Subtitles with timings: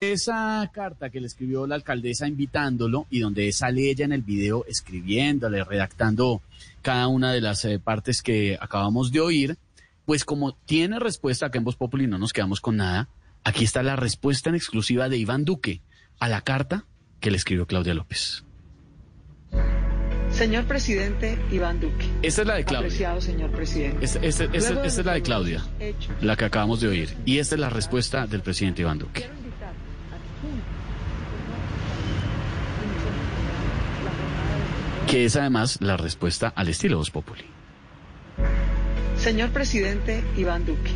[0.00, 4.64] Esa carta que le escribió la alcaldesa invitándolo y donde sale ella en el video
[4.68, 6.40] escribiéndole, redactando
[6.82, 9.56] cada una de las eh, partes que acabamos de oír,
[10.06, 13.08] pues como tiene respuesta que en Voz Populi no nos quedamos con nada,
[13.42, 15.80] aquí está la respuesta en exclusiva de Iván Duque
[16.20, 16.84] a la carta
[17.18, 18.44] que le escribió Claudia López.
[20.30, 22.06] Señor presidente Iván Duque.
[22.22, 22.86] Esta es la de Claudia.
[22.86, 24.04] Apreciado señor presidente.
[24.04, 25.64] Esta, esta- esta- Luego de esta es la de Claudia,
[26.20, 27.16] la que acabamos de oír.
[27.26, 29.28] Y esta es la respuesta del presidente Iván Duque.
[35.08, 37.44] Que es además la respuesta al estilo Voz Populi.
[39.16, 40.92] Señor presidente Iván Duque,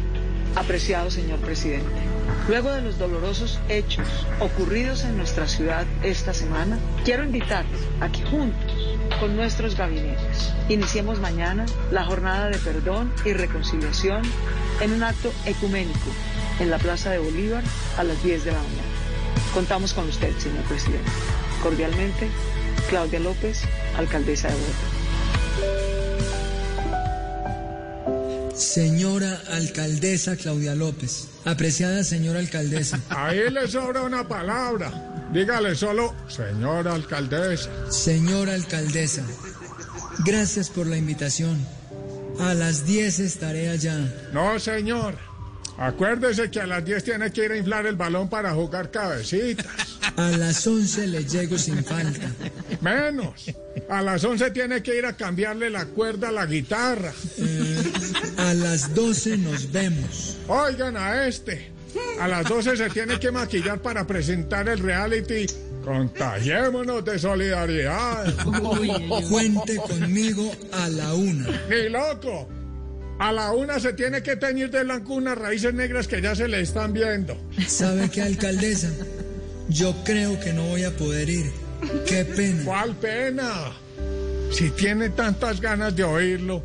[0.54, 2.00] apreciado señor presidente,
[2.46, 4.06] luego de los dolorosos hechos
[4.38, 11.18] ocurridos en nuestra ciudad esta semana, quiero invitarles a que juntos con nuestros gabinetes iniciemos
[11.18, 14.22] mañana la jornada de perdón y reconciliación
[14.80, 16.10] en un acto ecuménico
[16.60, 17.64] en la Plaza de Bolívar
[17.96, 18.91] a las 10 de la mañana.
[19.54, 21.10] Contamos con usted, señor presidente.
[21.62, 22.28] Cordialmente,
[22.88, 23.60] Claudia López,
[23.96, 24.78] alcaldesa de Bogotá.
[28.54, 34.92] Señora alcaldesa Claudia López, apreciada señora alcaldesa, Ahí le sobra una palabra.
[35.32, 37.70] Dígale solo, señora alcaldesa.
[37.90, 39.22] señora alcaldesa,
[40.24, 41.58] gracias por la invitación.
[42.40, 43.98] A las 10 estaré allá.
[44.32, 45.14] No, señor.
[45.82, 49.66] Acuérdese que a las 10 tiene que ir a inflar el balón para jugar cabecitas.
[50.16, 52.30] A las 11 le llego sin falta.
[52.82, 53.50] Menos.
[53.88, 57.12] A las 11 tiene que ir a cambiarle la cuerda a la guitarra.
[58.36, 60.36] A las 12 nos vemos.
[60.48, 61.70] Oigan a este.
[62.20, 65.46] A las 12 se tiene que maquillar para presentar el reality.
[65.82, 68.34] Contagiémonos de solidaridad.
[69.30, 71.48] Cuente conmigo a la una.
[71.70, 72.61] Ni loco.
[73.18, 76.48] A la una se tiene que teñir de blanco unas raíces negras que ya se
[76.48, 77.36] le están viendo.
[77.66, 78.90] ¿Sabe qué, alcaldesa?
[79.68, 81.50] Yo creo que no voy a poder ir.
[82.06, 82.64] Qué pena.
[82.64, 83.72] ¿Cuál pena?
[84.50, 86.62] Si tiene tantas ganas de oírlo,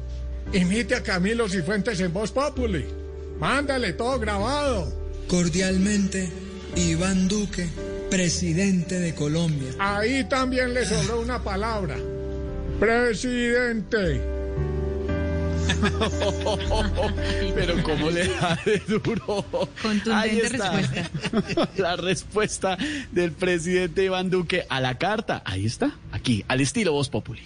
[0.52, 2.86] imite a Camilo Cifuentes en Voz Populi.
[3.40, 4.92] Mándale todo grabado.
[5.28, 6.30] Cordialmente,
[6.76, 7.68] Iván Duque,
[8.10, 9.70] presidente de Colombia.
[9.80, 11.96] Ahí también le sobró una palabra.
[12.80, 14.37] Presidente.
[17.56, 19.44] Pero cómo le da de duro.
[19.82, 20.72] Contundente Ahí está.
[20.72, 21.70] respuesta.
[21.78, 22.78] La respuesta
[23.12, 25.42] del presidente Iván Duque a la carta.
[25.46, 27.42] Ahí está, aquí, al estilo Voz Populi.